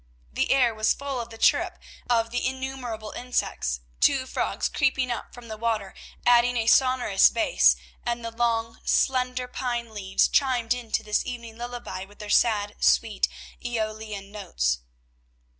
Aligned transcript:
The 0.33 0.51
air 0.51 0.73
was 0.73 0.95
full 0.95 1.19
of 1.19 1.29
the 1.29 1.37
chirrup 1.37 1.77
of 2.09 2.33
innumerable 2.33 3.11
insects; 3.11 3.81
two 3.99 4.25
frogs, 4.25 4.67
creeping 4.67 5.11
up 5.11 5.31
from 5.31 5.47
the 5.47 5.59
water, 5.59 5.93
adding 6.25 6.57
a 6.57 6.65
sonorous 6.65 7.29
bass, 7.29 7.75
and 8.03 8.25
the 8.25 8.31
long, 8.31 8.79
slender 8.83 9.47
pine 9.47 9.93
leaves 9.93 10.27
chimed 10.27 10.73
into 10.73 11.03
this 11.03 11.23
evening 11.23 11.55
lullaby 11.59 12.03
with 12.05 12.17
their 12.17 12.31
sad, 12.31 12.77
sweet, 12.79 13.27
Æolian 13.63 14.31
notes. 14.31 14.79